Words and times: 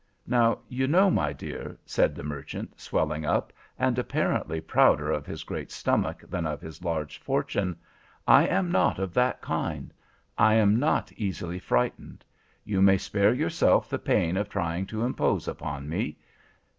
Now, 0.25 0.57
you 0.67 0.87
know, 0.87 1.11
my 1.11 1.31
dear,' 1.31 1.77
said 1.85 2.15
the 2.15 2.23
merchant, 2.23 2.81
swelling 2.81 3.23
up, 3.23 3.53
and 3.77 3.99
apparently 3.99 4.59
prouder 4.59 5.11
of 5.11 5.27
his 5.27 5.43
great 5.43 5.69
stomach 5.71 6.23
than 6.27 6.47
of 6.47 6.59
his 6.59 6.83
large 6.83 7.19
fortune, 7.19 7.77
'I 8.27 8.47
am 8.47 8.71
not 8.71 8.97
of 8.97 9.13
that 9.13 9.41
kind. 9.43 9.93
I 10.39 10.55
am 10.55 10.79
not 10.79 11.11
easily 11.11 11.59
frightened. 11.59 12.25
You 12.65 12.81
may 12.81 12.97
spare 12.97 13.35
yourself 13.35 13.89
the 13.91 13.99
pain 13.99 14.37
of 14.37 14.49
trying 14.49 14.87
to 14.87 15.03
impose 15.05 15.47
upon 15.47 15.87
me. 15.87 16.17